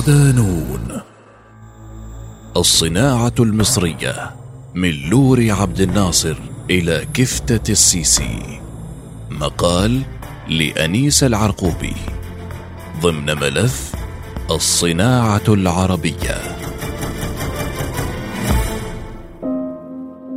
صدانون 0.00 1.00
الصناعة 2.56 3.32
المصرية 3.40 4.34
من 4.74 4.90
لور 5.10 5.50
عبد 5.50 5.80
الناصر 5.80 6.36
إلى 6.70 7.06
كفتة 7.14 7.72
السيسي. 7.72 8.60
مقال 9.30 10.02
لأنيس 10.48 11.24
العرقوبي. 11.24 11.94
ضمن 13.00 13.26
ملف 13.26 13.92
الصناعة 14.50 15.48
العربية. 15.48 16.56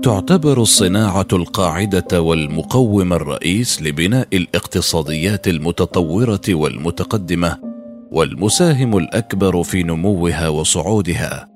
تعتبر 0.04 0.62
الصناعة 0.62 1.28
القاعدة 1.34 2.22
والمقوم 2.22 3.14
الرئيس 3.14 3.82
لبناء 3.82 4.28
الاقتصاديات 4.34 5.48
المتطورة 5.48 6.42
والمتقدمة 6.50 7.73
والمساهم 8.14 8.98
الأكبر 8.98 9.64
في 9.64 9.84
نموها 9.84 10.50
وصعودها. 10.50 11.48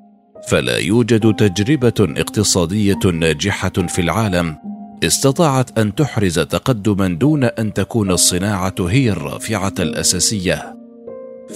فلا 0.48 0.78
يوجد 0.78 1.34
تجربة 1.34 1.94
اقتصادية 2.00 3.00
ناجحة 3.14 3.70
في 3.70 4.02
العالم 4.02 4.56
استطاعت 5.04 5.80
أن 5.80 5.96
تحرز 5.96 6.40
تقدما 6.40 7.08
دون 7.08 7.44
أن 7.44 7.74
تكون 7.74 8.12
الصناعة 8.12 8.76
هي 8.80 9.10
الرافعة 9.10 9.74
الأساسية. 9.80 10.78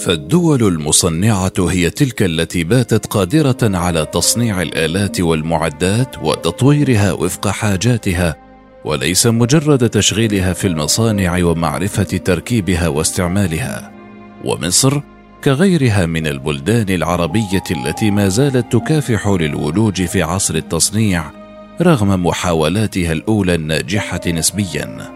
فالدول 0.06 0.64
المصنعة 0.64 1.54
هي 1.60 1.90
تلك 1.90 2.24
التي 2.24 2.64
باتت 2.64 3.06
قادرة 3.06 3.78
على 3.78 4.06
تصنيع 4.06 4.62
الآلات 4.62 5.22
والمعدات 5.22 6.18
وتطويرها 6.24 7.12
وفق 7.12 7.48
حاجاتها 7.48 8.36
وليس 8.86 9.28
مجرد 9.28 9.90
تشغيلها 9.90 10.54
في 10.54 10.68
المصانع 10.68 11.44
ومعرفة 11.44 12.04
تركيبها 12.04 12.88
واستعمالها. 12.88 14.01
ومصر 14.46 15.02
كغيرها 15.44 16.06
من 16.06 16.28
البلدان 16.28 16.90
العربية 16.90 17.64
التي 17.72 18.12
ما 18.12 18.28
زالت 18.28 18.72
تكافح 18.72 19.28
للولوج 19.28 20.04
في 20.04 20.22
عصر 20.22 20.56
التصنيع 20.56 21.32
رغم 21.82 22.26
محاولاتها 22.26 23.12
الأولى 23.12 23.56
الناجحة 23.56 24.22
نسبيا. 24.28 25.12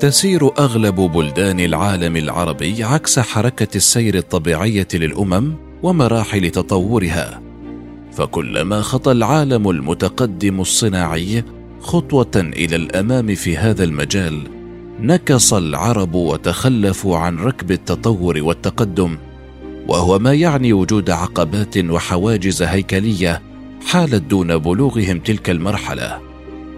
تسير 0.00 0.50
أغلب 0.58 0.94
بلدان 0.94 1.60
العالم 1.60 2.16
العربي 2.16 2.84
عكس 2.84 3.18
حركة 3.18 3.76
السير 3.76 4.14
الطبيعية 4.14 4.88
للأمم 4.94 5.54
ومراحل 5.82 6.50
تطورها. 6.50 7.40
فكلما 8.12 8.80
خطى 8.80 9.12
العالم 9.12 9.70
المتقدم 9.70 10.60
الصناعي 10.60 11.44
خطوة 11.80 12.30
إلى 12.36 12.76
الأمام 12.76 13.34
في 13.34 13.56
هذا 13.56 13.84
المجال 13.84 14.55
نكص 15.00 15.54
العرب 15.54 16.14
وتخلفوا 16.14 17.18
عن 17.18 17.38
ركب 17.38 17.70
التطور 17.70 18.42
والتقدم 18.42 19.18
وهو 19.88 20.18
ما 20.18 20.34
يعني 20.34 20.72
وجود 20.72 21.10
عقبات 21.10 21.78
وحواجز 21.78 22.62
هيكلية 22.62 23.42
حالت 23.86 24.22
دون 24.22 24.58
بلوغهم 24.58 25.18
تلك 25.18 25.50
المرحلة. 25.50 26.20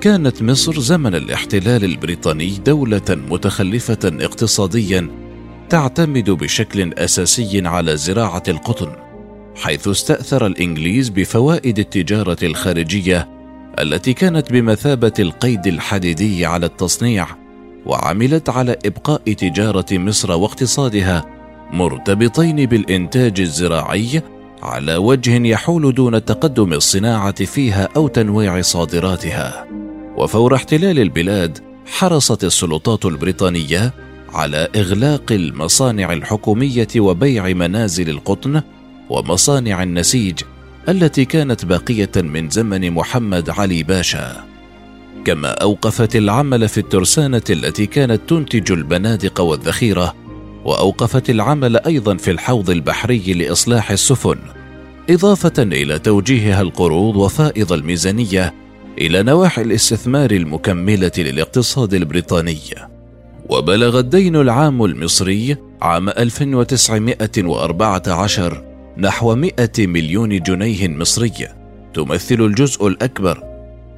كانت 0.00 0.42
مصر 0.42 0.80
زمن 0.80 1.14
الاحتلال 1.14 1.84
البريطاني 1.84 2.58
دولة 2.66 3.02
متخلفة 3.30 3.98
اقتصاديا 4.04 5.10
تعتمد 5.68 6.30
بشكل 6.30 6.92
أساسي 6.94 7.66
على 7.68 7.96
زراعة 7.96 8.42
القطن 8.48 8.92
حيث 9.56 9.88
استأثر 9.88 10.46
الإنجليز 10.46 11.08
بفوائد 11.08 11.78
التجارة 11.78 12.36
الخارجية 12.42 13.28
التي 13.78 14.12
كانت 14.12 14.52
بمثابة 14.52 15.12
القيد 15.18 15.66
الحديدي 15.66 16.46
على 16.46 16.66
التصنيع 16.66 17.26
وعملت 17.86 18.48
على 18.48 18.76
إبقاء 18.86 19.32
تجارة 19.32 19.86
مصر 19.92 20.32
واقتصادها 20.32 21.24
مرتبطين 21.72 22.66
بالإنتاج 22.66 23.40
الزراعي 23.40 24.22
على 24.62 24.96
وجه 24.96 25.46
يحول 25.46 25.94
دون 25.94 26.24
تقدم 26.24 26.72
الصناعة 26.72 27.44
فيها 27.44 27.88
أو 27.96 28.08
تنويع 28.08 28.60
صادراتها. 28.60 29.66
وفور 30.16 30.54
احتلال 30.54 30.98
البلاد 30.98 31.58
حرصت 31.86 32.44
السلطات 32.44 33.04
البريطانية 33.04 33.92
على 34.32 34.68
إغلاق 34.76 35.32
المصانع 35.32 36.12
الحكومية 36.12 36.88
وبيع 36.96 37.48
منازل 37.48 38.10
القطن 38.10 38.62
ومصانع 39.10 39.82
النسيج 39.82 40.40
التي 40.88 41.24
كانت 41.24 41.64
باقية 41.64 42.10
من 42.16 42.50
زمن 42.50 42.90
محمد 42.90 43.50
علي 43.50 43.82
باشا. 43.82 44.44
كما 45.24 45.48
أوقفت 45.48 46.16
العمل 46.16 46.68
في 46.68 46.78
الترسانة 46.78 47.42
التي 47.50 47.86
كانت 47.86 48.20
تنتج 48.28 48.72
البنادق 48.72 49.40
والذخيرة 49.40 50.14
وأوقفت 50.64 51.30
العمل 51.30 51.76
أيضا 51.76 52.16
في 52.16 52.30
الحوض 52.30 52.70
البحري 52.70 53.32
لإصلاح 53.32 53.90
السفن 53.90 54.38
إضافة 55.10 55.52
إلى 55.58 55.98
توجيهها 55.98 56.60
القروض 56.60 57.16
وفائض 57.16 57.72
الميزانية 57.72 58.54
إلى 58.98 59.22
نواحي 59.22 59.62
الاستثمار 59.62 60.30
المكملة 60.30 61.12
للاقتصاد 61.18 61.94
البريطاني. 61.94 62.58
وبلغ 63.48 63.98
الدين 63.98 64.36
العام 64.36 64.84
المصري 64.84 65.56
عام 65.82 66.08
1914 66.08 68.64
نحو 68.98 69.34
100 69.34 69.52
مليون 69.78 70.40
جنيه 70.40 70.88
مصري 70.88 71.32
تمثل 71.94 72.40
الجزء 72.40 72.86
الأكبر 72.86 73.47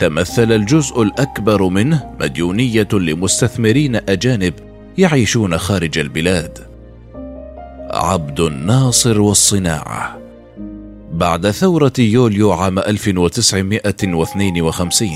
تمثل 0.00 0.52
الجزء 0.52 1.02
الأكبر 1.02 1.68
منه 1.68 2.10
مديونية 2.20 2.88
لمستثمرين 2.92 3.96
أجانب 3.96 4.54
يعيشون 4.98 5.58
خارج 5.58 5.98
البلاد. 5.98 6.58
عبد 7.90 8.40
الناصر 8.40 9.20
والصناعة. 9.20 10.20
بعد 11.12 11.50
ثورة 11.50 11.92
يوليو 11.98 12.52
عام 12.52 12.78
1952 12.78 15.10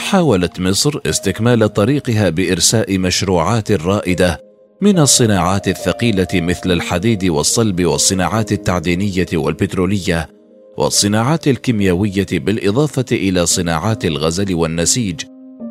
حاولت 0.00 0.60
مصر 0.60 1.00
استكمال 1.06 1.72
طريقها 1.72 2.30
بإرساء 2.30 2.98
مشروعات 2.98 3.72
رائدة 3.72 4.40
من 4.80 4.98
الصناعات 4.98 5.68
الثقيلة 5.68 6.28
مثل 6.34 6.72
الحديد 6.72 7.24
والصلب 7.24 7.84
والصناعات 7.84 8.52
التعدينية 8.52 9.26
والبترولية 9.34 10.37
والصناعات 10.78 11.48
الكيميائيه 11.48 12.26
بالإضافة 12.32 13.04
إلى 13.12 13.46
صناعات 13.46 14.04
الغزل 14.04 14.54
والنسيج 14.54 15.20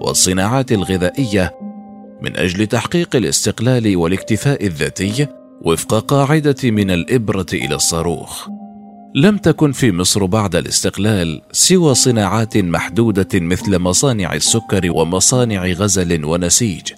والصناعات 0.01 0.71
الغذائية 0.71 1.55
من 2.21 2.37
أجل 2.37 2.67
تحقيق 2.67 3.15
الاستقلال 3.15 3.97
والاكتفاء 3.97 4.65
الذاتي 4.65 5.27
وفق 5.61 5.99
قاعدة 5.99 6.55
من 6.63 6.91
الإبرة 6.91 7.45
إلى 7.53 7.75
الصاروخ. 7.75 8.47
لم 9.15 9.37
تكن 9.37 9.71
في 9.71 9.91
مصر 9.91 10.25
بعد 10.25 10.55
الاستقلال 10.55 11.41
سوى 11.51 11.95
صناعات 11.95 12.57
محدودة 12.57 13.27
مثل 13.33 13.79
مصانع 13.79 14.33
السكر 14.33 14.91
ومصانع 14.91 15.65
غزل 15.65 16.25
ونسيج. 16.25 16.93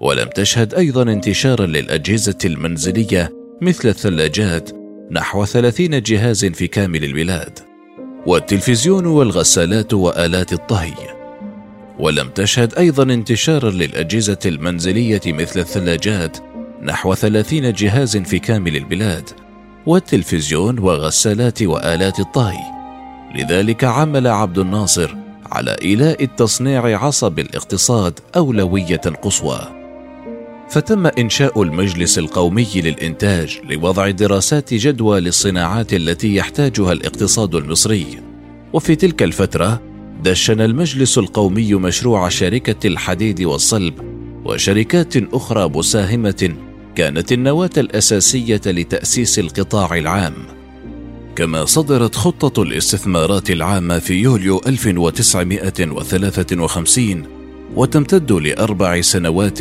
ولم 0.00 0.28
تشهد 0.34 0.74
أيضا 0.74 1.02
انتشارا 1.02 1.66
للأجهزة 1.66 2.38
المنزلية 2.44 3.32
مثل 3.62 3.88
الثلاجات 3.88 4.83
نحو 5.10 5.44
ثلاثين 5.44 6.02
جهاز 6.02 6.44
في 6.44 6.66
كامل 6.66 7.04
البلاد 7.04 7.58
والتلفزيون 8.26 9.06
والغسالات 9.06 9.94
وآلات 9.94 10.52
الطهي. 10.52 10.94
ولم 11.98 12.28
تشهد 12.28 12.74
أيضا 12.74 13.02
انتشارا 13.02 13.70
للأجهزة 13.70 14.38
المنزلية 14.46 15.20
مثل 15.26 15.60
الثلاجات 15.60 16.36
نحو 16.82 17.14
ثلاثين 17.14 17.72
جهاز 17.72 18.16
في 18.16 18.38
كامل 18.38 18.76
البلاد 18.76 19.30
والتلفزيون 19.86 20.78
وغسالات 20.78 21.62
وآلات 21.62 22.20
الطهي. 22.20 22.64
لذلك 23.34 23.84
عمل 23.84 24.26
عبد 24.26 24.58
الناصر 24.58 25.16
على 25.52 25.76
إيلاء 25.82 26.24
التصنيع 26.24 27.04
عصب 27.04 27.38
الاقتصاد 27.38 28.20
أولوية 28.36 28.96
قصوى. 28.96 29.83
فتم 30.68 31.06
إنشاء 31.06 31.62
المجلس 31.62 32.18
القومي 32.18 32.68
للإنتاج 32.74 33.58
لوضع 33.70 34.10
دراسات 34.10 34.74
جدوى 34.74 35.20
للصناعات 35.20 35.94
التي 35.94 36.34
يحتاجها 36.34 36.92
الاقتصاد 36.92 37.54
المصري. 37.54 38.06
وفي 38.72 38.96
تلك 38.96 39.22
الفترة 39.22 39.82
دشن 40.22 40.60
المجلس 40.60 41.18
القومي 41.18 41.74
مشروع 41.74 42.28
شركة 42.28 42.86
الحديد 42.86 43.42
والصلب 43.42 43.94
وشركات 44.44 45.16
أخرى 45.16 45.68
مساهمة 45.68 46.54
كانت 46.94 47.32
النواة 47.32 47.70
الأساسية 47.76 48.60
لتأسيس 48.66 49.38
القطاع 49.38 49.98
العام. 49.98 50.34
كما 51.36 51.64
صدرت 51.64 52.14
خطة 52.14 52.62
الاستثمارات 52.62 53.50
العامة 53.50 53.98
في 53.98 54.14
يوليو 54.14 54.60
1953 54.66 57.26
وتمتد 57.76 58.32
لأربع 58.32 59.00
سنوات 59.00 59.58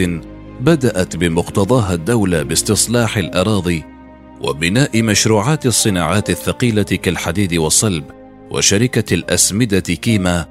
بدأت 0.61 1.15
بمقتضاها 1.15 1.93
الدولة 1.93 2.43
باستصلاح 2.43 3.17
الأراضي 3.17 3.83
وبناء 4.41 5.01
مشروعات 5.01 5.65
الصناعات 5.65 6.29
الثقيلة 6.29 6.83
كالحديد 6.83 7.53
والصلب 7.53 8.03
وشركة 8.51 9.13
الأسمدة 9.13 9.79
كيما 9.79 10.45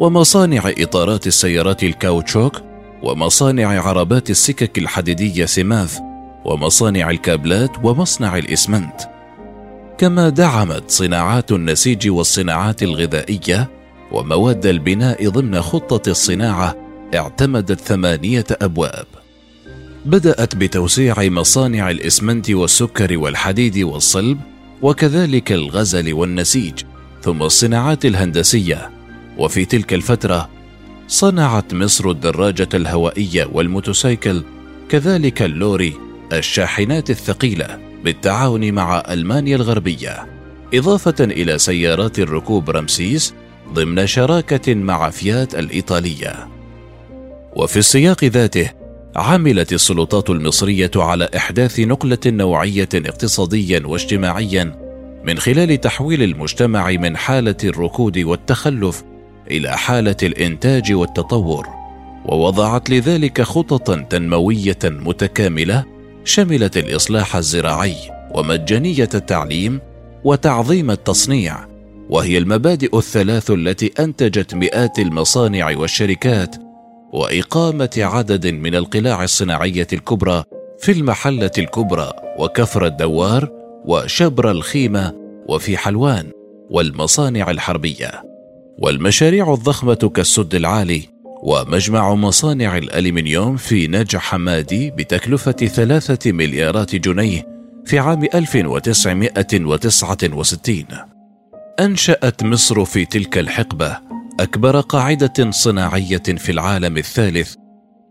ومصانع 0.00 0.72
إطارات 0.78 1.26
السيارات 1.26 1.84
الكاوتشوك 1.84 2.62
ومصانع 3.02 3.80
عربات 3.88 4.30
السكك 4.30 4.78
الحديدية 4.78 5.44
سماف 5.44 6.00
ومصانع 6.44 7.10
الكابلات 7.10 7.70
ومصنع 7.84 8.38
الإسمنت. 8.38 9.00
كما 9.98 10.28
دعمت 10.28 10.90
صناعات 10.90 11.52
النسيج 11.52 12.08
والصناعات 12.08 12.82
الغذائية 12.82 13.70
ومواد 14.12 14.66
البناء 14.66 15.28
ضمن 15.28 15.60
خطة 15.62 16.10
الصناعة 16.10 16.76
اعتمدت 17.14 17.80
ثمانية 17.80 18.44
أبواب. 18.50 19.23
بدأت 20.04 20.56
بتوسيع 20.56 21.14
مصانع 21.18 21.90
الإسمنت 21.90 22.50
والسكر 22.50 23.18
والحديد 23.18 23.78
والصلب 23.78 24.40
وكذلك 24.82 25.52
الغزل 25.52 26.12
والنسيج 26.12 26.74
ثم 27.22 27.42
الصناعات 27.42 28.04
الهندسية. 28.04 28.90
وفي 29.38 29.64
تلك 29.64 29.94
الفترة 29.94 30.50
صنعت 31.08 31.74
مصر 31.74 32.10
الدراجة 32.10 32.68
الهوائية 32.74 33.48
والموتوسيكل 33.52 34.42
كذلك 34.88 35.42
اللوري 35.42 35.94
الشاحنات 36.32 37.10
الثقيلة 37.10 37.78
بالتعاون 38.04 38.72
مع 38.72 39.02
ألمانيا 39.10 39.56
الغربية. 39.56 40.26
إضافة 40.74 41.24
إلى 41.24 41.58
سيارات 41.58 42.18
الركوب 42.18 42.70
رمسيس 42.70 43.34
ضمن 43.72 44.06
شراكة 44.06 44.74
مع 44.74 45.10
فيات 45.10 45.54
الإيطالية. 45.54 46.48
وفي 47.56 47.76
السياق 47.76 48.24
ذاته 48.24 48.83
عملت 49.16 49.72
السلطات 49.72 50.30
المصرية 50.30 50.90
على 50.96 51.28
إحداث 51.36 51.80
نقلة 51.80 52.18
نوعية 52.26 52.88
اقتصاديا 52.94 53.82
واجتماعيا 53.86 54.84
من 55.24 55.38
خلال 55.38 55.80
تحويل 55.80 56.22
المجتمع 56.22 56.90
من 56.90 57.16
حالة 57.16 57.56
الركود 57.64 58.18
والتخلف 58.18 59.04
إلى 59.50 59.70
حالة 59.70 60.16
الإنتاج 60.22 60.92
والتطور. 60.92 61.68
ووضعت 62.24 62.90
لذلك 62.90 63.42
خططا 63.42 64.06
تنموية 64.10 64.78
متكاملة 64.84 65.84
شملت 66.24 66.76
الإصلاح 66.76 67.36
الزراعي 67.36 67.96
ومجانية 68.34 69.08
التعليم 69.14 69.80
وتعظيم 70.24 70.90
التصنيع 70.90 71.66
وهي 72.08 72.38
المبادئ 72.38 72.98
الثلاث 72.98 73.50
التي 73.50 73.92
أنتجت 73.98 74.54
مئات 74.54 74.98
المصانع 74.98 75.76
والشركات 75.76 76.63
وإقامة 77.14 77.90
عدد 77.98 78.46
من 78.46 78.74
القلاع 78.74 79.24
الصناعية 79.24 79.86
الكبرى 79.92 80.44
في 80.78 80.92
المحلة 80.92 81.50
الكبرى 81.58 82.12
وكفر 82.38 82.86
الدوار 82.86 83.48
وشبر 83.84 84.50
الخيمة 84.50 85.12
وفي 85.48 85.76
حلوان 85.76 86.30
والمصانع 86.70 87.50
الحربية. 87.50 88.22
والمشاريع 88.78 89.54
الضخمة 89.54 90.10
كالسد 90.14 90.54
العالي 90.54 91.02
ومجمع 91.42 92.14
مصانع 92.14 92.78
الألمنيوم 92.78 93.56
في 93.56 93.86
نجع 93.86 94.18
حمادي 94.18 94.90
بتكلفة 94.90 95.52
ثلاثة 95.52 96.32
مليارات 96.32 96.96
جنيه 96.96 97.46
في 97.84 97.98
عام 97.98 98.24
1969 98.34 100.84
أنشأت 101.80 102.42
مصر 102.42 102.84
في 102.84 103.04
تلك 103.04 103.38
الحقبة 103.38 103.98
أكبر 104.40 104.80
قاعدة 104.80 105.50
صناعية 105.50 106.22
في 106.36 106.52
العالم 106.52 106.96
الثالث 106.96 107.54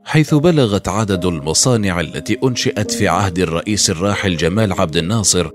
حيث 0.05 0.33
بلغت 0.33 0.87
عدد 0.87 1.25
المصانع 1.25 1.99
التي 1.99 2.37
أنشئت 2.43 2.91
في 2.91 3.07
عهد 3.07 3.39
الرئيس 3.39 3.89
الراحل 3.89 4.37
جمال 4.37 4.73
عبد 4.73 4.97
الناصر 4.97 5.49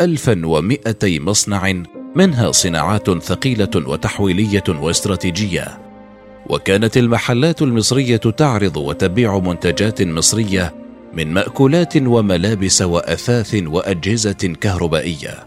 1200 0.00 1.18
مصنع 1.18 1.82
منها 2.14 2.52
صناعات 2.52 3.10
ثقيلة 3.22 3.70
وتحويلية 3.76 4.64
واستراتيجية. 4.68 5.78
وكانت 6.46 6.96
المحلات 6.96 7.62
المصرية 7.62 8.16
تعرض 8.16 8.76
وتبيع 8.76 9.38
منتجات 9.38 10.02
مصرية 10.02 10.74
من 11.14 11.34
مأكولات 11.34 11.96
وملابس 11.96 12.82
وأثاث 12.82 13.54
وأجهزة 13.66 14.54
كهربائية. 14.60 15.46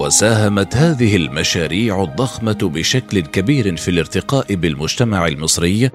وساهمت 0.00 0.76
هذه 0.76 1.16
المشاريع 1.16 2.02
الضخمة 2.02 2.58
بشكل 2.62 3.20
كبير 3.20 3.76
في 3.76 3.90
الارتقاء 3.90 4.54
بالمجتمع 4.54 5.26
المصري 5.26 5.90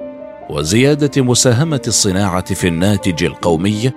وزيادة 0.49 1.21
مساهمة 1.21 1.81
الصناعة 1.87 2.53
في 2.53 2.67
الناتج 2.67 3.23
القومي 3.23 3.91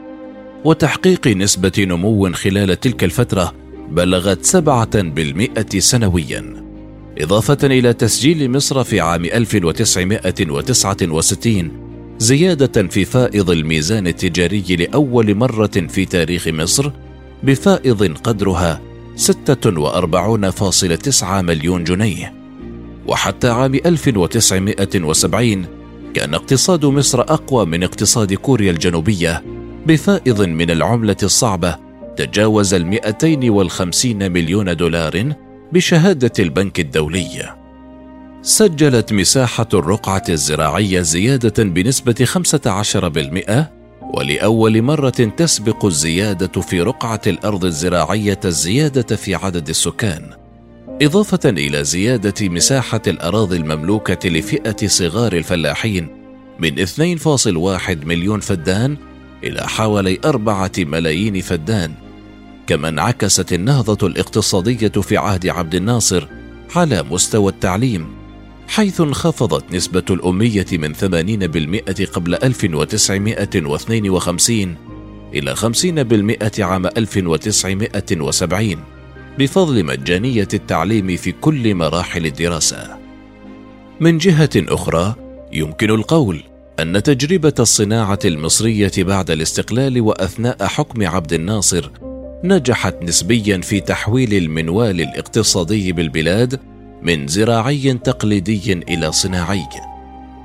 وتحقيق 0.64 1.26
نسبة 1.26 1.72
نمو 1.78 2.32
خلال 2.32 2.80
تلك 2.80 3.04
الفترة 3.04 3.54
بلغت 3.90 4.44
سبعة 4.44 5.02
بالمئة 5.02 5.78
سنويا. 5.78 6.64
إضافة 7.18 7.58
إلى 7.62 7.92
تسجيل 7.92 8.50
مصر 8.50 8.84
في 8.84 9.00
عام 9.00 9.24
1969 9.24 11.70
زيادة 12.18 12.88
في 12.88 13.04
فائض 13.04 13.50
الميزان 13.50 14.06
التجاري 14.06 14.76
لأول 14.76 15.34
مرة 15.34 15.86
في 15.88 16.04
تاريخ 16.04 16.48
مصر 16.48 16.90
بفائض 17.42 18.16
قدرها 18.16 18.87
46.9 19.18 21.24
مليون 21.24 21.84
جنيه 21.84 22.34
وحتى 23.06 23.48
عام 23.48 23.74
1970 23.74 25.66
كان 26.14 26.34
اقتصاد 26.34 26.84
مصر 26.84 27.20
أقوى 27.20 27.66
من 27.66 27.82
اقتصاد 27.82 28.34
كوريا 28.34 28.70
الجنوبية 28.70 29.44
بفائض 29.86 30.42
من 30.42 30.70
العملة 30.70 31.16
الصعبة 31.22 31.76
تجاوز 32.16 32.74
ال 32.74 32.86
250 32.86 34.32
مليون 34.32 34.76
دولار 34.76 35.32
بشهادة 35.72 36.32
البنك 36.38 36.80
الدولي. 36.80 37.54
سجلت 38.42 39.12
مساحة 39.12 39.68
الرقعة 39.74 40.22
الزراعية 40.28 41.00
زيادة 41.00 41.64
بنسبة 41.64 42.24
15% 42.24 43.77
ولأول 44.14 44.82
مرة 44.82 45.10
تسبق 45.10 45.84
الزيادة 45.84 46.60
في 46.60 46.82
رقعة 46.82 47.20
الأرض 47.26 47.64
الزراعية 47.64 48.40
الزيادة 48.44 49.16
في 49.16 49.34
عدد 49.34 49.68
السكان، 49.68 50.30
إضافة 51.02 51.50
إلى 51.50 51.84
زيادة 51.84 52.48
مساحة 52.48 53.02
الأراضي 53.06 53.56
المملوكة 53.56 54.28
لفئة 54.28 54.86
صغار 54.86 55.32
الفلاحين 55.32 56.08
من 56.58 56.86
2.1 56.86 58.06
مليون 58.06 58.40
فدان 58.40 58.96
إلى 59.44 59.68
حوالي 59.68 60.18
أربعة 60.24 60.72
ملايين 60.78 61.40
فدان، 61.40 61.94
كما 62.66 62.88
انعكست 62.88 63.52
النهضة 63.52 64.06
الاقتصادية 64.06 64.88
في 64.88 65.16
عهد 65.16 65.46
عبد 65.46 65.74
الناصر 65.74 66.28
على 66.76 67.02
مستوى 67.02 67.52
التعليم. 67.52 68.17
حيث 68.68 69.00
انخفضت 69.00 69.74
نسبة 69.74 70.04
الأمية 70.10 70.66
من 70.72 70.94
80% 70.94 72.04
قبل 72.04 72.34
1952 72.34 74.76
إلى 75.34 75.56
50% 75.56 76.60
عام 76.60 76.86
1970 76.86 78.76
بفضل 79.38 79.84
مجانية 79.84 80.48
التعليم 80.54 81.16
في 81.16 81.32
كل 81.32 81.74
مراحل 81.74 82.26
الدراسة. 82.26 82.98
من 84.00 84.18
جهة 84.18 84.50
أخرى، 84.56 85.14
يمكن 85.52 85.90
القول 85.90 86.42
أن 86.80 87.02
تجربة 87.02 87.54
الصناعة 87.58 88.18
المصرية 88.24 88.92
بعد 88.98 89.30
الاستقلال 89.30 90.00
وأثناء 90.00 90.66
حكم 90.66 91.06
عبد 91.06 91.32
الناصر 91.32 91.90
نجحت 92.44 93.02
نسبيا 93.02 93.58
في 93.58 93.80
تحويل 93.80 94.34
المنوال 94.34 95.00
الاقتصادي 95.00 95.92
بالبلاد 95.92 96.60
من 97.02 97.26
زراعي 97.26 97.94
تقليدي 97.94 98.72
إلى 98.72 99.12
صناعي 99.12 99.68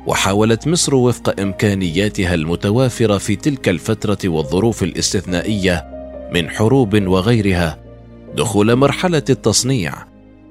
وحاولت 0.05 0.67
مصر 0.67 0.95
وفق 0.95 1.39
إمكانياتها 1.39 2.33
المتوافرة 2.33 3.17
في 3.17 3.35
تلك 3.35 3.69
الفترة 3.69 4.17
والظروف 4.25 4.83
الاستثنائية 4.83 5.85
من 6.33 6.49
حروب 6.49 7.07
وغيرها 7.07 7.79
دخول 8.35 8.75
مرحلة 8.75 9.23
التصنيع 9.29 9.93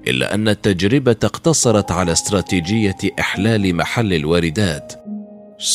إلا 0.09 0.35
أن 0.35 0.49
التجربة 0.49 1.17
اقتصرت 1.25 1.93
على 1.93 2.13
استراتيجية 2.13 2.97
إحلال 3.21 3.75
محل 3.75 4.15
الواردات. 4.15 4.93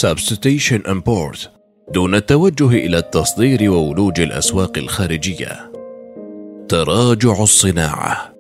Substitution 0.02 0.82
import 0.88 1.48
دون 1.94 2.16
التوجه 2.16 2.68
إلى 2.68 2.98
التصدير 2.98 3.72
وولوج 3.72 4.22
الأسواق 4.22 4.78
الخارجية. 4.78 5.72
تراجع 6.70 7.44
الصناعة. 7.44 8.37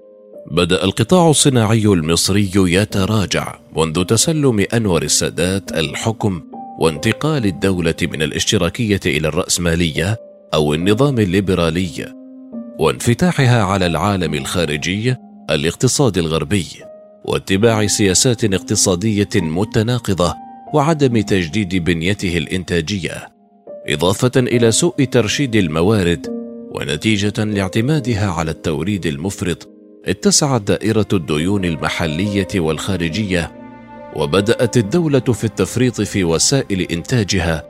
بدأ 0.51 0.83
القطاع 0.83 1.29
الصناعي 1.29 1.85
المصري 1.85 2.51
يتراجع 2.55 3.59
منذ 3.77 4.03
تسلم 4.03 4.65
أنور 4.73 5.03
السادات 5.03 5.71
الحكم 5.71 6.41
وانتقال 6.79 7.45
الدولة 7.45 7.95
من 8.01 8.21
الاشتراكية 8.21 8.99
إلى 9.05 9.27
الرأسمالية 9.27 10.17
أو 10.53 10.73
النظام 10.73 11.19
الليبرالي 11.19 12.13
وانفتاحها 12.79 13.63
على 13.63 13.85
العالم 13.85 14.33
الخارجي 14.33 15.15
الاقتصاد 15.49 16.17
الغربي 16.17 16.67
واتباع 17.25 17.87
سياسات 17.87 18.43
اقتصادية 18.43 19.29
متناقضة 19.35 20.33
وعدم 20.73 21.21
تجديد 21.21 21.75
بنيته 21.75 22.37
الإنتاجية 22.37 23.29
إضافة 23.87 24.31
إلى 24.37 24.71
سوء 24.71 25.03
ترشيد 25.03 25.55
الموارد 25.55 26.27
ونتيجة 26.71 27.43
لاعتمادها 27.43 28.31
على 28.31 28.51
التوريد 28.51 29.05
المفرط 29.05 29.76
اتسعت 30.07 30.61
دائرة 30.61 31.07
الديون 31.13 31.65
المحلية 31.65 32.47
والخارجية 32.55 33.51
وبدأت 34.15 34.77
الدولة 34.77 35.19
في 35.19 35.43
التفريط 35.43 36.01
في 36.01 36.23
وسائل 36.23 36.81
إنتاجها 36.81 37.63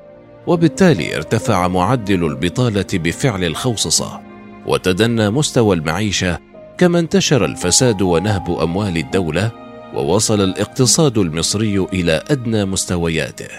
وبالتالي 0.48 1.16
ارتفع 1.16 1.68
معدل 1.68 2.26
البطالة 2.26 2.86
بفعل 2.94 3.44
الخوصصة 3.44 4.22
وتدنى 4.66 5.30
مستوى 5.30 5.76
المعيشة 5.76 6.40
كما 6.78 7.00
انتشر 7.00 7.46
الفساد 7.46 8.02
ونهب 8.02 8.60
أموال 8.60 8.98
الدولة 8.98 9.52
ووصل 9.94 10.42
الاقتصاد 10.42 11.18
المصري 11.18 11.78
إلى 11.94 12.24
أدنى 12.32 12.66
مستوياته. 12.66 13.50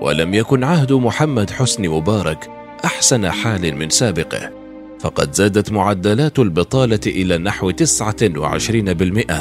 ولم 0.00 0.34
يكن 0.34 0.64
عهد 0.64 0.92
محمد 0.92 1.50
حسني 1.50 1.88
مبارك 1.88 2.50
أحسن 2.84 3.30
حال 3.30 3.76
من 3.76 3.90
سابقه. 3.90 4.59
فقد 5.00 5.32
زادت 5.34 5.72
معدلات 5.72 6.38
البطالة 6.38 7.00
إلى 7.06 7.38
نحو 7.38 7.72
29% 7.72 9.34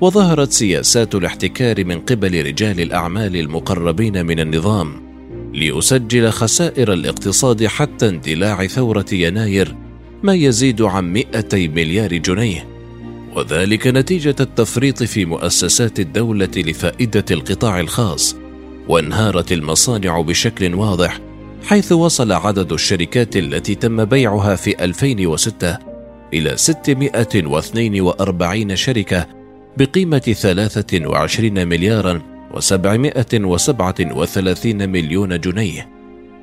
وظهرت 0.00 0.52
سياسات 0.52 1.14
الاحتكار 1.14 1.84
من 1.84 2.00
قبل 2.00 2.46
رجال 2.46 2.80
الأعمال 2.80 3.36
المقربين 3.36 4.26
من 4.26 4.40
النظام 4.40 5.08
ليسجل 5.54 6.30
خسائر 6.30 6.92
الاقتصاد 6.92 7.66
حتى 7.66 8.08
اندلاع 8.08 8.66
ثورة 8.66 9.06
يناير 9.12 9.74
ما 10.22 10.34
يزيد 10.34 10.82
عن 10.82 11.12
200 11.12 11.56
مليار 11.56 12.16
جنيه 12.16 12.68
وذلك 13.34 13.86
نتيجة 13.86 14.36
التفريط 14.40 15.02
في 15.02 15.24
مؤسسات 15.24 16.00
الدولة 16.00 16.50
لفائدة 16.56 17.24
القطاع 17.30 17.80
الخاص 17.80 18.36
وانهارت 18.88 19.52
المصانع 19.52 20.20
بشكل 20.20 20.74
واضح 20.74 21.20
حيث 21.64 21.92
وصل 21.92 22.32
عدد 22.32 22.72
الشركات 22.72 23.36
التي 23.36 23.74
تم 23.74 24.04
بيعها 24.04 24.56
في 24.56 24.84
2006 24.84 25.78
إلى 26.34 26.56
642 26.56 28.76
شركة 28.76 29.26
بقيمة 29.76 30.18
23 30.18 31.66
مليارا 31.66 32.22
و737 32.54 34.66
مليون 34.66 35.40
جنيه 35.40 35.88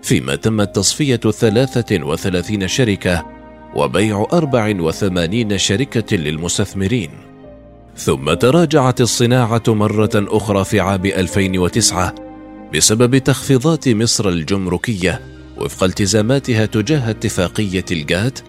فيما 0.01 0.35
تمت 0.35 0.75
تصفية 0.75 1.15
33 1.15 2.67
شركة 2.67 3.25
وبيع 3.75 4.27
84 4.33 5.57
شركة 5.57 6.17
للمستثمرين. 6.17 7.09
ثم 7.97 8.33
تراجعت 8.33 9.01
الصناعة 9.01 9.63
مرة 9.67 10.09
أخرى 10.15 10.65
في 10.65 10.79
عام 10.79 11.05
2009 11.05 12.24
بسبب 12.73 13.17
تخفيضات 13.17 13.89
مصر 13.89 14.29
الجمركية 14.29 15.21
وفق 15.57 15.83
التزاماتها 15.83 16.65
تجاه 16.65 17.09
اتفاقية 17.09 17.85
الجات 17.91 18.39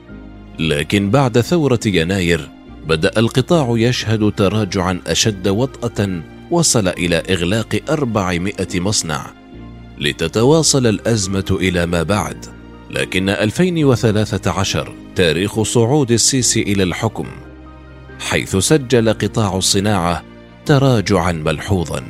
لكن 0.59 1.11
بعد 1.11 1.41
ثورة 1.41 1.81
يناير 1.87 2.51
بدأ 2.87 3.13
القطاع 3.17 3.69
يشهد 3.71 4.33
تراجعا 4.33 5.01
أشد 5.07 5.49
وطأة 5.49 6.23
وصل 6.51 6.89
إلى 6.89 7.23
إغلاق 7.31 7.81
400 7.91 8.55
مصنع 8.75 9.33
لتتواصل 9.99 10.87
الأزمة 10.87 11.45
إلى 11.51 11.87
ما 11.87 12.03
بعد. 12.03 12.47
لكن 12.91 13.29
2013 13.29 14.95
تاريخ 15.17 15.63
صعود 15.63 16.11
السيسي 16.11 16.63
إلى 16.63 16.83
الحكم 16.83 17.27
حيث 18.21 18.57
سجل 18.57 19.13
قطاع 19.13 19.57
الصناعة 19.57 20.23
تراجعا 20.67 21.33
ملحوظا. 21.33 22.05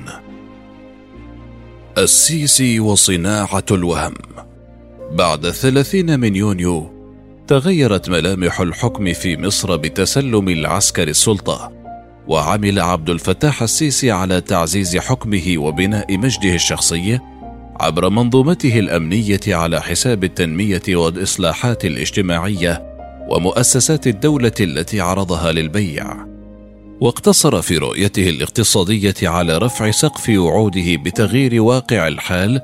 السيسي 1.99 2.81
وصناعة 2.81 3.65
الوهم. 3.71 4.15
بعد 5.13 5.47
الثلاثين 5.47 6.21
من 6.21 6.37
يونيو 6.37 6.91
تغيرت 7.47 8.09
ملامح 8.11 8.61
الحكم 8.61 9.13
في 9.13 9.37
مصر 9.37 9.77
بتسلم 9.77 10.49
العسكر 10.49 11.09
السلطة 11.09 11.73
وعمل 12.29 12.81
عبد 12.81 13.11
الفتاح 13.11 13.63
السيسي 13.63 14.11
على 14.11 14.41
تعزيز 14.41 14.97
حكمه 14.97 15.55
وبناء 15.59 16.19
مجده 16.19 16.55
الشخصي 16.55 17.19
عبر 17.81 18.09
منظومته 18.11 18.79
الأمنية 18.79 19.41
على 19.49 19.83
حساب 19.83 20.25
التنمية 20.25 20.83
والإصلاحات 20.89 21.85
الاجتماعية 21.85 22.97
ومؤسسات 23.29 24.07
الدولة 24.07 24.55
التي 24.61 25.01
عرضها 25.01 25.53
للبيع. 25.53 26.26
واقتصر 27.01 27.63
في 27.63 27.79
رؤيته 27.79 28.29
الاقتصادية 28.29 29.15
على 29.23 29.59
رفع 29.59 29.91
سقف 29.91 30.29
وعوده 30.29 30.97
بتغيير 30.97 31.63
واقع 31.63 32.09
الحال 32.09 32.61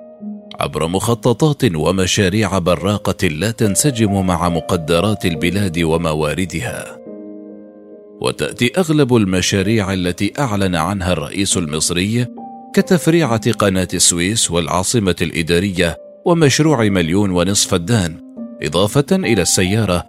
عبر 0.60 0.88
مخططات 0.88 1.74
ومشاريع 1.74 2.58
براقة 2.58 3.28
لا 3.28 3.50
تنسجم 3.50 4.26
مع 4.26 4.48
مقدرات 4.48 5.26
البلاد 5.26 5.78
ومواردها. 5.78 6.98
وتأتي 8.20 8.72
أغلب 8.78 9.16
المشاريع 9.16 9.92
التي 9.92 10.32
أعلن 10.38 10.74
عنها 10.74 11.12
الرئيس 11.12 11.56
المصري 11.56 12.26
كتفريعة 12.74 13.50
قناة 13.50 13.88
السويس 13.94 14.50
والعاصمة 14.50 15.16
الإدارية 15.22 15.96
ومشروع 16.26 16.84
مليون 16.84 17.30
ونصف 17.30 17.70
فدان 17.70 18.16
إضافة 18.62 19.06
إلى 19.12 19.42
السيارة 19.42 20.06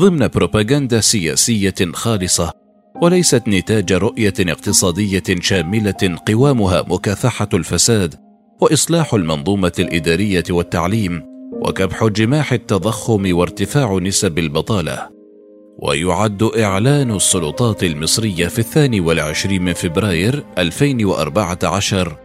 ضمن 0.00 0.28
بروباغندا 0.28 1.00
سياسية 1.00 1.74
خالصة 1.92 2.65
وليست 3.02 3.48
نتاج 3.48 3.92
رؤية 3.92 4.34
اقتصادية 4.40 5.22
شاملة 5.40 6.18
قوامها 6.26 6.84
مكافحة 6.88 7.48
الفساد 7.54 8.14
وإصلاح 8.60 9.14
المنظومة 9.14 9.72
الإدارية 9.78 10.44
والتعليم 10.50 11.22
وكبح 11.52 12.04
جماح 12.04 12.52
التضخم 12.52 13.36
وارتفاع 13.36 13.98
نسب 13.98 14.38
البطالة. 14.38 15.08
ويعد 15.78 16.42
إعلان 16.42 17.10
السلطات 17.16 17.84
المصرية 17.84 18.46
في 18.46 18.58
الثاني 18.58 19.00
والعشرين 19.00 19.62
من 19.62 19.72
فبراير 19.72 20.44
2014 20.58 22.16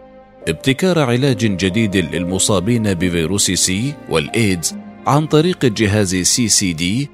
ابتكار 0.47 0.99
علاج 0.99 1.37
جديد 1.37 1.95
للمصابين 1.97 2.93
بفيروس 2.93 3.51
سي 3.51 3.93
والإيدز 4.09 4.75
عن 5.07 5.27
طريق 5.27 5.65
الجهاز 5.65 6.15
CCD 6.15 7.09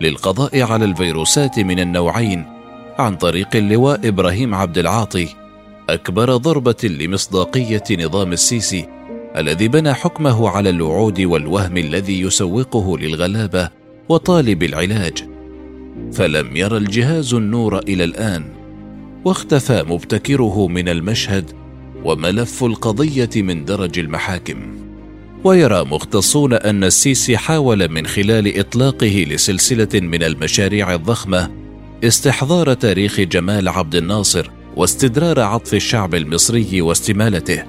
للقضاء 0.00 0.62
على 0.62 0.84
الفيروسات 0.84 1.58
من 1.58 1.80
النوعين 1.80 2.59
عن 3.00 3.16
طريق 3.16 3.56
اللواء 3.56 4.08
إبراهيم 4.08 4.54
عبد 4.54 4.78
العاطي 4.78 5.28
أكبر 5.88 6.36
ضربة 6.36 6.76
لمصداقية 6.84 7.82
نظام 7.90 8.32
السيسي 8.32 8.88
الذي 9.36 9.68
بنى 9.68 9.94
حكمه 9.94 10.48
على 10.48 10.70
الوعود 10.70 11.20
والوهم 11.20 11.76
الذي 11.76 12.20
يسوقه 12.20 12.98
للغلابة 12.98 13.70
وطالب 14.08 14.62
العلاج. 14.62 15.24
فلم 16.12 16.56
ير 16.56 16.76
الجهاز 16.76 17.34
النور 17.34 17.78
إلى 17.78 18.04
الآن 18.04 18.44
واختفى 19.24 19.84
مبتكره 19.88 20.68
من 20.68 20.88
المشهد 20.88 21.50
وملف 22.04 22.64
القضية 22.64 23.30
من 23.36 23.64
درج 23.64 23.98
المحاكم. 23.98 24.56
ويرى 25.44 25.84
مختصون 25.84 26.52
أن 26.52 26.84
السيسي 26.84 27.36
حاول 27.36 27.88
من 27.88 28.06
خلال 28.06 28.58
إطلاقه 28.58 29.26
لسلسلة 29.28 30.00
من 30.00 30.22
المشاريع 30.22 30.94
الضخمة 30.94 31.59
استحضار 32.04 32.74
تاريخ 32.74 33.20
جمال 33.20 33.68
عبد 33.68 33.94
الناصر 33.94 34.50
واستدرار 34.76 35.40
عطف 35.40 35.74
الشعب 35.74 36.14
المصري 36.14 36.80
واستمالته. 36.80 37.64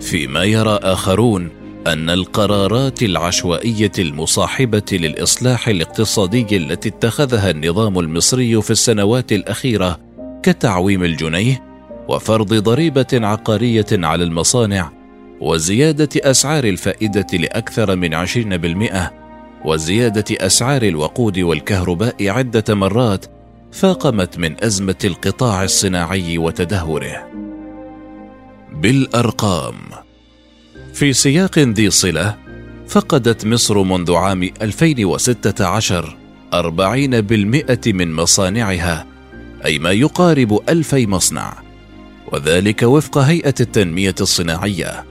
فيما 0.00 0.44
يرى 0.44 0.78
آخرون 0.82 1.48
أن 1.86 2.10
القرارات 2.10 3.02
العشوائية 3.02 3.92
المصاحبة 3.98 4.82
للإصلاح 4.92 5.68
الاقتصادي 5.68 6.56
التي 6.56 6.88
اتخذها 6.88 7.50
النظام 7.50 7.98
المصري 7.98 8.62
في 8.62 8.70
السنوات 8.70 9.32
الأخيرة 9.32 10.00
كتعويم 10.42 11.04
الجنيه 11.04 11.62
وفرض 12.08 12.54
ضريبة 12.54 13.06
عقارية 13.12 13.86
على 13.92 14.24
المصانع 14.24 14.92
وزيادة 15.40 16.08
أسعار 16.16 16.64
الفائدة 16.64 17.26
لأكثر 17.32 17.96
من 17.96 18.26
20% 18.26 19.10
وزيادة 19.64 20.24
أسعار 20.46 20.82
الوقود 20.82 21.38
والكهرباء 21.38 22.28
عدة 22.28 22.74
مرات 22.74 23.35
فاقمت 23.76 24.38
من 24.38 24.64
أزمة 24.64 24.98
القطاع 25.04 25.64
الصناعي 25.64 26.38
وتدهوره. 26.38 27.26
بالأرقام. 28.72 29.74
في 30.94 31.12
سياق 31.12 31.58
ذي 31.58 31.90
صلة 31.90 32.36
فقدت 32.88 33.46
مصر 33.46 33.82
منذ 33.82 34.14
عام 34.14 34.50
2016 34.62 36.16
أربعين 36.54 37.20
بالمئة 37.20 37.92
من 37.92 38.12
مصانعها 38.12 39.06
أي 39.64 39.78
ما 39.78 39.92
يقارب 39.92 40.60
ألفي 40.68 41.06
مصنع 41.06 41.54
وذلك 42.32 42.82
وفق 42.82 43.18
هيئة 43.18 43.54
التنمية 43.60 44.14
الصناعية 44.20 45.04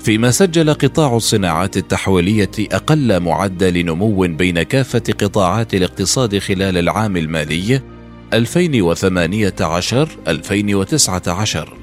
فيما 0.00 0.30
سجل 0.30 0.74
قطاع 0.74 1.16
الصناعات 1.16 1.76
التحويلية 1.76 2.50
أقل 2.58 3.20
معدل 3.20 3.86
نمو 3.86 4.20
بين 4.20 4.62
كافة 4.62 5.02
قطاعات 5.20 5.74
الاقتصاد 5.74 6.38
خلال 6.38 6.78
العام 6.78 7.16
المالي 7.16 7.97
2018 8.32 10.08
2019 10.28 11.76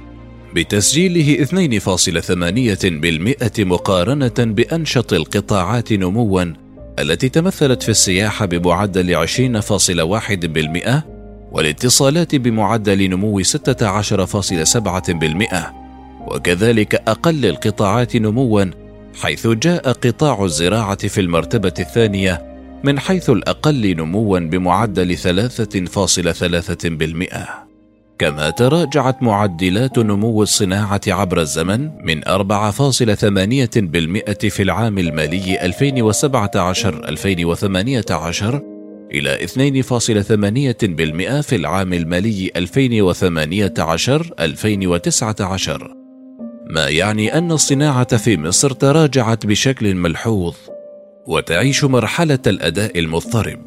بتسجيله 0.56 1.46
2.8% 1.46 3.60
مقارنة 3.60 4.34
بأنشط 4.38 5.14
القطاعات 5.14 5.94
نموا 5.94 6.46
التي 7.00 7.30
تمثلت 7.30 7.84
في 7.84 7.90
السياحة 7.90 8.46
بمعدل 8.46 9.28
20.1% 9.28 9.32
والاتصالات 11.52 12.36
بمعدل 12.36 13.10
نمو 13.10 13.44
16.7% 13.44 13.48
وكذلك 16.28 16.96
أقل 16.96 17.46
القطاعات 17.46 18.16
نموا 18.16 18.66
حيث 19.22 19.48
جاء 19.48 19.92
قطاع 19.92 20.44
الزراعة 20.44 21.08
في 21.08 21.22
المرتبة 21.22 21.74
الثانية 21.80 22.55
من 22.86 23.00
حيث 23.00 23.30
الأقل 23.30 23.96
نموا 23.96 24.40
بمعدل 24.40 25.18
3.3% 25.18 25.24
كما 28.20 28.50
تراجعت 28.50 29.24
معدلات 29.24 30.00
نمو 30.00 30.44
الصناعة 30.44 31.02
عبر 31.08 31.42
الزمن 31.42 31.92
من 32.04 32.22
4.8% 32.22 32.28
في 34.50 34.60
العام 34.60 34.98
المالي 34.98 35.60
2017-2018 35.60 35.64
إلى 39.12 39.48
2.8% 39.48 39.54
في 41.42 41.56
العام 41.56 41.94
المالي 41.94 42.52
2018-2019 42.58 42.62
ما 46.70 46.88
يعني 46.88 47.38
أن 47.38 47.52
الصناعة 47.52 48.18
في 48.18 48.38
مصر 48.38 48.72
تراجعت 48.72 49.46
بشكل 49.46 49.96
ملحوظ؟ 49.96 50.56
وتعيش 51.28 51.84
مرحلة 51.84 52.40
الأداء 52.48 53.00
المضطرب. 53.00 53.60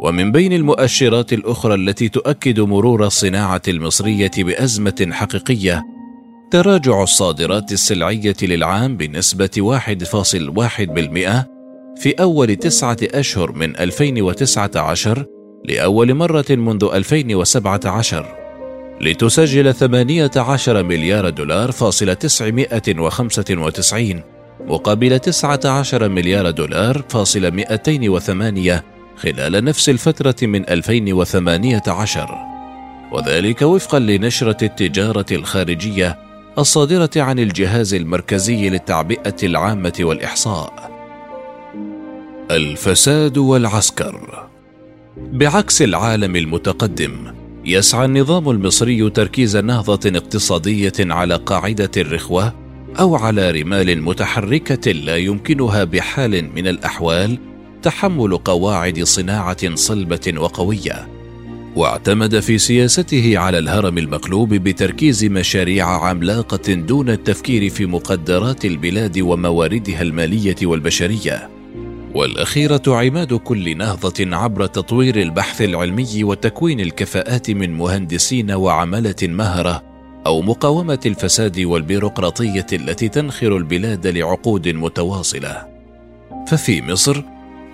ومن 0.00 0.32
بين 0.32 0.52
المؤشرات 0.52 1.32
الأخرى 1.32 1.74
التي 1.74 2.08
تؤكد 2.08 2.60
مرور 2.60 3.06
الصناعة 3.06 3.62
المصرية 3.68 4.30
بأزمة 4.38 5.08
حقيقية 5.12 5.84
تراجع 6.50 7.02
الصادرات 7.02 7.72
السلعية 7.72 8.36
للعام 8.42 8.96
بنسبة 8.96 9.50
1.1% 9.58 11.46
في 12.02 12.14
أول 12.20 12.56
تسعة 12.56 12.96
أشهر 13.02 13.52
من 13.52 13.76
2019 13.76 15.24
لأول 15.64 16.14
مرة 16.14 16.46
منذ 16.50 16.88
2017 16.92 18.26
لتسجل 19.00 19.74
18 19.74 20.82
مليار 20.82 21.30
دولار 21.30 21.72
فاصل 21.72 22.16
995 22.16 24.22
مقابل 24.66 25.18
19 25.18 26.08
مليار 26.08 26.50
دولار 26.50 27.04
فاصل 27.08 27.50
208 27.50 28.84
خلال 29.16 29.64
نفس 29.64 29.88
الفترة 29.88 30.36
من 30.42 30.68
2018 30.68 32.28
وذلك 33.12 33.62
وفقا 33.62 33.98
لنشرة 33.98 34.64
التجارة 34.64 35.26
الخارجية 35.32 36.18
الصادرة 36.58 37.10
عن 37.16 37.38
الجهاز 37.38 37.94
المركزي 37.94 38.68
للتعبئة 38.68 39.36
العامة 39.42 39.92
والإحصاء. 40.00 40.90
الفساد 42.50 43.38
والعسكر. 43.38 44.48
بعكس 45.16 45.82
العالم 45.82 46.36
المتقدم 46.36 47.34
يسعى 47.64 48.04
النظام 48.04 48.50
المصري 48.50 49.10
تركيز 49.10 49.56
نهضة 49.56 50.18
اقتصادية 50.18 50.92
على 51.00 51.36
قاعدة 51.36 51.90
الرخوة 51.96 52.67
أو 53.00 53.16
على 53.16 53.50
رمال 53.50 54.02
متحركة 54.02 54.92
لا 54.92 55.16
يمكنها 55.16 55.84
بحال 55.84 56.50
من 56.54 56.68
الأحوال 56.68 57.38
تحمل 57.82 58.36
قواعد 58.36 59.02
صناعة 59.02 59.74
صلبة 59.74 60.34
وقوية 60.36 61.08
واعتمد 61.76 62.40
في 62.40 62.58
سياسته 62.58 63.38
على 63.38 63.58
الهرم 63.58 63.98
المقلوب 63.98 64.54
بتركيز 64.54 65.24
مشاريع 65.24 65.86
عملاقة 65.86 66.74
دون 66.74 67.10
التفكير 67.10 67.70
في 67.70 67.86
مقدرات 67.86 68.64
البلاد 68.64 69.18
ومواردها 69.20 70.02
المالية 70.02 70.56
والبشرية. 70.62 71.48
والأخيرة 72.14 72.82
عماد 72.86 73.34
كل 73.34 73.76
نهضة 73.76 74.36
عبر 74.36 74.66
تطوير 74.66 75.22
البحث 75.22 75.62
العلمي 75.62 76.24
وتكوين 76.24 76.80
الكفاءات 76.80 77.50
من 77.50 77.74
مهندسين 77.74 78.50
وعملة 78.50 79.14
مهرة 79.22 79.87
أو 80.26 80.42
مقاومة 80.42 81.00
الفساد 81.06 81.60
والبيروقراطية 81.60 82.66
التي 82.72 83.08
تنخر 83.08 83.56
البلاد 83.56 84.06
لعقود 84.06 84.68
متواصلة. 84.68 85.66
ففي 86.48 86.82
مصر 86.82 87.22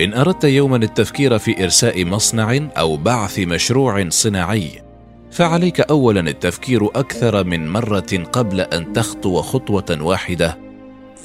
إن 0.00 0.14
أردت 0.14 0.44
يوما 0.44 0.76
التفكير 0.76 1.38
في 1.38 1.64
إرساء 1.64 2.04
مصنع 2.04 2.68
أو 2.78 2.96
بعث 2.96 3.38
مشروع 3.38 4.08
صناعي 4.08 4.82
فعليك 5.30 5.80
اولا 5.80 6.20
التفكير 6.20 6.86
أكثر 6.86 7.44
من 7.44 7.68
مرة 7.68 8.24
قبل 8.32 8.60
أن 8.60 8.92
تخطو 8.92 9.42
خطوة 9.42 9.98
واحدة. 10.02 10.58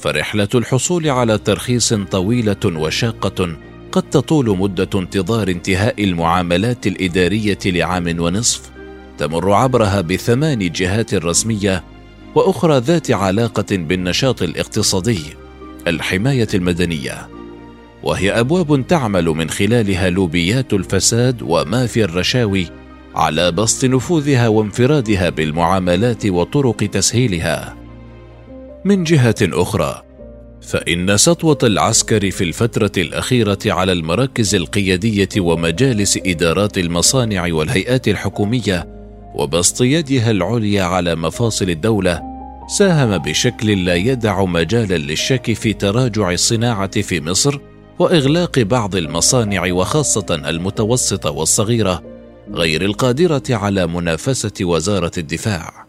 فرحلة 0.00 0.48
الحصول 0.54 1.08
على 1.08 1.38
ترخيص 1.38 1.94
طويلة 1.94 2.56
وشاقة 2.64 3.56
قد 3.92 4.02
تطول 4.02 4.58
مدة 4.58 4.88
انتظار 4.94 5.48
انتهاء 5.48 6.04
المعاملات 6.04 6.86
الإدارية 6.86 7.58
لعام 7.66 8.20
ونصف. 8.20 8.70
تمر 9.20 9.52
عبرها 9.52 10.00
بثمان 10.00 10.58
جهات 10.58 11.14
رسمية 11.14 11.84
وأخرى 12.34 12.78
ذات 12.78 13.10
علاقة 13.10 13.76
بالنشاط 13.76 14.42
الاقتصادي 14.42 15.20
الحماية 15.86 16.48
المدنية. 16.54 17.28
وهي 18.02 18.40
أبواب 18.40 18.86
تعمل 18.86 19.24
من 19.24 19.50
خلالها 19.50 20.10
لوبيات 20.10 20.72
الفساد 20.72 21.42
ومافيا 21.42 22.04
الرشاوي 22.04 22.66
على 23.14 23.52
بسط 23.52 23.84
نفوذها 23.84 24.48
وانفرادها 24.48 25.28
بالمعاملات 25.28 26.26
وطرق 26.26 26.76
تسهيلها. 26.76 27.76
من 28.84 29.04
جهة 29.04 29.36
أخرى 29.42 30.02
فإن 30.62 31.16
سطوة 31.16 31.58
العسكر 31.62 32.30
في 32.30 32.44
الفترة 32.44 32.92
الأخيرة 32.98 33.58
على 33.66 33.92
المراكز 33.92 34.54
القيادية 34.54 35.28
ومجالس 35.38 36.18
إدارات 36.26 36.78
المصانع 36.78 37.52
والهيئات 37.52 38.08
الحكومية 38.08 38.99
وبسط 39.34 39.80
يدها 39.80 40.30
العليا 40.30 40.82
على 40.82 41.14
مفاصل 41.14 41.70
الدولة 41.70 42.22
ساهم 42.66 43.18
بشكل 43.18 43.84
لا 43.84 43.94
يدع 43.94 44.44
مجالا 44.44 44.96
للشك 44.98 45.52
في 45.52 45.72
تراجع 45.72 46.30
الصناعة 46.30 47.00
في 47.00 47.20
مصر 47.20 47.58
وإغلاق 47.98 48.58
بعض 48.58 48.96
المصانع 48.96 49.72
وخاصة 49.72 50.26
المتوسطة 50.30 51.30
والصغيرة 51.30 52.02
غير 52.52 52.84
القادرة 52.84 53.42
على 53.50 53.86
منافسة 53.86 54.52
وزارة 54.62 55.12
الدفاع. 55.18 55.86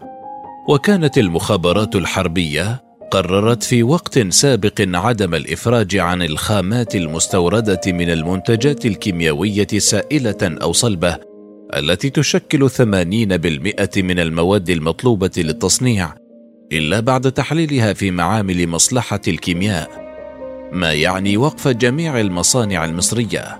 وكانت 0.68 1.18
المخابرات 1.18 1.96
الحربية 1.96 2.84
قررت 3.12 3.64
في 3.64 3.84
وقت 3.84 4.20
سابق 4.20 4.74
عدم 4.80 5.36
الإفراج 5.36 5.98
عن 5.98 6.22
الخامات 6.22 6.96
المستوردة 6.96 7.82
من 7.88 8.10
المنتجات 8.10 8.86
الكيميائيه 8.86 9.68
سائلة 9.80 10.38
أو 10.42 10.74
صلبة 10.74 11.31
التي 11.76 12.10
تشكل 12.10 12.70
80% 12.70 13.98
من 13.98 14.20
المواد 14.20 14.70
المطلوبة 14.70 15.32
للتصنيع 15.38 16.14
إلا 16.72 17.00
بعد 17.00 17.32
تحليلها 17.32 17.94
في 17.94 18.12
معامل 18.12 18.68
مصلحة 18.68 19.22
الكيمياء 19.28 20.02
ما 20.72 20.94
يعني 20.94 21.38
وقف 21.38 21.68
جميع 21.68 22.20
المصانع 22.20 22.86
المصرية. 22.86 23.60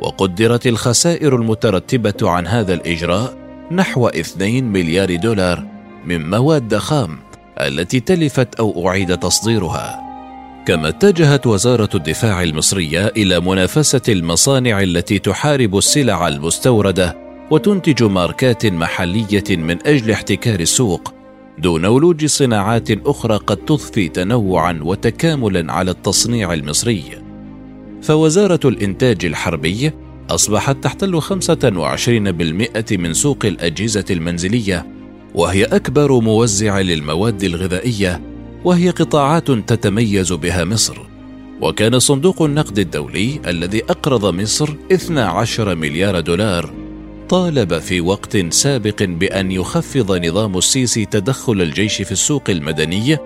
وقدرت 0.00 0.66
الخسائر 0.66 1.36
المترتبة 1.36 2.30
عن 2.30 2.46
هذا 2.46 2.74
الإجراء 2.74 3.36
نحو 3.70 4.08
2 4.08 4.64
مليار 4.64 5.16
دولار 5.16 5.66
من 6.06 6.30
مواد 6.30 6.76
خام 6.76 7.18
التي 7.60 8.00
تلفت 8.00 8.54
أو 8.54 8.88
أعيد 8.88 9.18
تصديرها. 9.18 10.00
كما 10.66 10.88
اتجهت 10.88 11.46
وزارة 11.46 11.90
الدفاع 11.94 12.42
المصرية 12.42 13.06
إلى 13.06 13.40
منافسة 13.40 14.02
المصانع 14.08 14.82
التي 14.82 15.18
تحارب 15.18 15.76
السلع 15.76 16.28
المستوردة 16.28 17.25
وتنتج 17.50 18.02
ماركات 18.02 18.66
محلية 18.66 19.44
من 19.50 19.86
أجل 19.86 20.10
احتكار 20.10 20.60
السوق 20.60 21.14
دون 21.58 21.84
ولوج 21.84 22.24
صناعات 22.26 22.90
أخرى 22.90 23.36
قد 23.36 23.56
تضفي 23.56 24.08
تنوعا 24.08 24.80
وتكاملا 24.82 25.72
على 25.72 25.90
التصنيع 25.90 26.52
المصري. 26.52 27.02
فوزارة 28.02 28.60
الإنتاج 28.64 29.24
الحربي 29.24 29.92
أصبحت 30.30 30.84
تحتل 30.84 31.20
25% 31.20 32.92
من 32.92 33.14
سوق 33.14 33.44
الأجهزة 33.44 34.04
المنزلية 34.10 34.86
وهي 35.34 35.64
أكبر 35.64 36.20
موزع 36.20 36.80
للمواد 36.80 37.44
الغذائية 37.44 38.20
وهي 38.64 38.90
قطاعات 38.90 39.50
تتميز 39.50 40.32
بها 40.32 40.64
مصر. 40.64 40.98
وكان 41.60 41.98
صندوق 41.98 42.42
النقد 42.42 42.78
الدولي 42.78 43.40
الذي 43.46 43.82
أقرض 43.84 44.34
مصر 44.34 44.74
12 44.92 45.74
مليار 45.74 46.20
دولار 46.20 46.85
طالب 47.28 47.78
في 47.78 48.00
وقت 48.00 48.36
سابق 48.52 49.02
بأن 49.02 49.50
يخفض 49.50 50.26
نظام 50.26 50.58
السيسي 50.58 51.04
تدخل 51.04 51.52
الجيش 51.52 52.02
في 52.02 52.12
السوق 52.12 52.42
المدني 52.48 53.18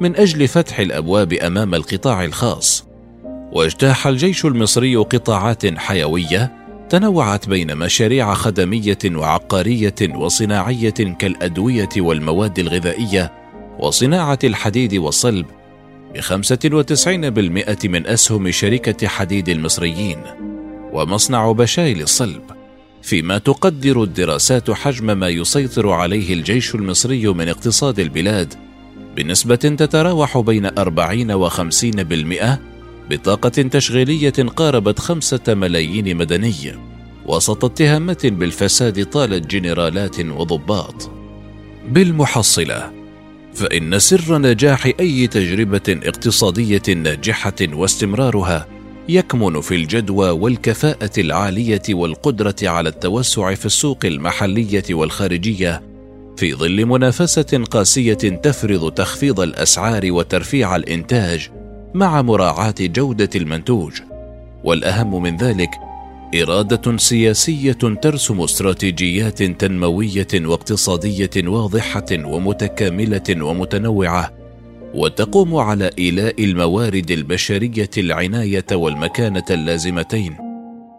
من 0.00 0.16
أجل 0.16 0.48
فتح 0.48 0.80
الأبواب 0.80 1.32
أمام 1.32 1.74
القطاع 1.74 2.24
الخاص. 2.24 2.84
واجتاح 3.52 4.06
الجيش 4.06 4.44
المصري 4.44 4.96
قطاعات 4.96 5.78
حيوية 5.78 6.52
تنوعت 6.88 7.48
بين 7.48 7.76
مشاريع 7.76 8.34
خدمية 8.34 8.98
وعقاريه 9.04 9.94
وصناعية 10.14 10.90
كالأدوية 10.90 11.88
والمواد 11.96 12.58
الغذائية 12.58 13.32
وصناعة 13.78 14.38
الحديد 14.44 14.94
والصلب 14.94 15.46
وتسعين 16.74 17.30
بالمئة 17.30 17.88
من 17.88 18.06
أسهم 18.06 18.50
شركة 18.50 19.08
حديد 19.08 19.48
المصريين 19.48 20.18
ومصنع 20.92 21.52
بشايل 21.52 22.02
الصلب. 22.02 22.59
فيما 23.02 23.38
تقدر 23.38 24.02
الدراسات 24.02 24.70
حجم 24.70 25.18
ما 25.18 25.28
يسيطر 25.28 25.90
عليه 25.90 26.34
الجيش 26.34 26.74
المصري 26.74 27.26
من 27.26 27.48
اقتصاد 27.48 27.98
البلاد 27.98 28.54
بنسبة 29.16 29.54
تتراوح 29.54 30.38
بين 30.38 30.66
40 30.78 31.32
و 31.32 31.48
50% 31.48 31.54
بطاقة 33.10 33.48
تشغيلية 33.48 34.32
قاربت 34.56 34.98
خمسة 34.98 35.40
ملايين 35.48 36.16
مدني 36.16 36.54
وسط 37.26 37.64
اتهامات 37.64 38.26
بالفساد 38.26 39.04
طالت 39.04 39.46
جنرالات 39.46 40.20
وضباط. 40.20 41.10
بالمحصلة 41.88 42.92
فإن 43.54 43.98
سر 43.98 44.38
نجاح 44.38 44.86
أي 45.00 45.26
تجربة 45.26 45.82
اقتصادية 45.88 46.94
ناجحة 46.94 47.54
واستمرارها 47.72 48.79
يكمن 49.08 49.60
في 49.60 49.74
الجدوى 49.74 50.30
والكفاءة 50.30 51.10
العالية 51.18 51.82
والقدرة 51.90 52.56
على 52.62 52.88
التوسع 52.88 53.54
في 53.54 53.66
السوق 53.66 53.98
المحلية 54.04 54.84
والخارجية 54.90 55.82
في 56.36 56.54
ظل 56.54 56.86
منافسة 56.86 57.64
قاسية 57.70 58.14
تفرض 58.14 58.92
تخفيض 58.92 59.40
الأسعار 59.40 60.12
وترفيع 60.12 60.76
الإنتاج 60.76 61.50
مع 61.94 62.22
مراعاة 62.22 62.74
جودة 62.80 63.30
المنتوج. 63.36 63.92
والأهم 64.64 65.22
من 65.22 65.36
ذلك 65.36 65.70
إرادة 66.42 66.96
سياسية 66.96 67.72
ترسم 67.72 68.40
استراتيجيات 68.40 69.42
تنموية 69.42 70.28
واقتصادية 70.34 71.30
واضحة 71.36 72.06
ومتكاملة 72.12 73.42
ومتنوعة 73.44 74.39
وتقوم 74.94 75.56
على 75.56 75.90
إيلاء 75.98 76.44
الموارد 76.44 77.10
البشرية 77.10 77.90
العناية 77.98 78.66
والمكانة 78.72 79.44
اللازمتين 79.50 80.36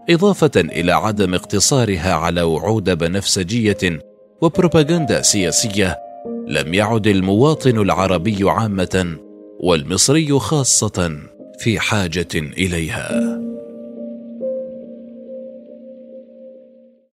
إضافة 0.10 0.52
إلى 0.56 0.92
عدم 0.92 1.34
اقتصارها 1.34 2.14
على 2.14 2.42
وعود 2.42 2.90
بنفسجية 2.98 4.00
وبروباغندا 4.42 5.22
سياسية 5.22 5.98
لم 6.48 6.74
يعد 6.74 7.08
المواطن 7.08 7.78
العربي 7.78 8.50
عامة 8.50 9.18
والمصري 9.60 10.40
خاصة 10.40 11.20
في 11.60 11.80
حاجة 11.80 12.28
إليها. 12.36 13.41